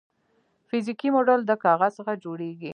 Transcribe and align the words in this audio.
فزیکي 0.69 1.09
موډل 1.15 1.39
د 1.45 1.51
کاغذ 1.63 1.91
څخه 1.99 2.13
جوړیږي. 2.23 2.69